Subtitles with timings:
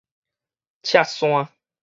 [0.81, 1.53] 赤山